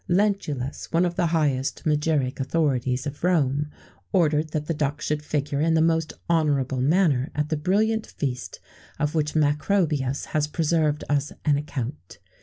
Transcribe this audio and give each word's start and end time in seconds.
Lentulus, 0.09 0.91
one 0.91 1.05
of 1.05 1.13
the 1.15 1.27
high 1.27 1.49
magiric 1.51 2.39
authorities 2.39 3.05
of 3.05 3.23
Rome, 3.23 3.67
ordered 4.11 4.49
that 4.49 4.65
the 4.65 4.73
duck 4.73 4.99
should 4.99 5.21
figure 5.21 5.61
in 5.61 5.75
the 5.75 5.79
most 5.79 6.11
honourable 6.27 6.81
manner 6.81 7.29
at 7.35 7.49
the 7.49 7.55
brilliant 7.55 8.07
feast 8.07 8.59
of 8.97 9.13
which 9.13 9.35
Macrobius 9.35 10.25
has 10.33 10.47
preserved 10.47 11.03
us 11.07 11.31
an 11.45 11.55
account. 11.57 12.17